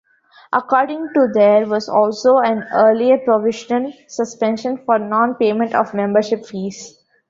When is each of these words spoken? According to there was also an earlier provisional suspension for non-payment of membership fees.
According 0.51 1.09
to 1.13 1.27
there 1.31 1.67
was 1.67 1.87
also 1.87 2.39
an 2.39 2.63
earlier 2.73 3.19
provisional 3.19 3.93
suspension 4.07 4.79
for 4.83 4.97
non-payment 4.97 5.75
of 5.75 5.93
membership 5.93 6.43
fees. 6.47 6.97